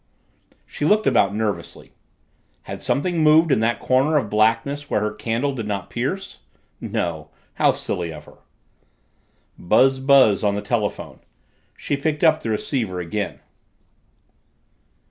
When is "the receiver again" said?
12.41-13.41